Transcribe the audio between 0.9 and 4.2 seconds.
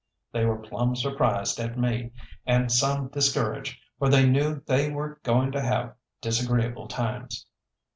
surprised at me, and some discouraged, for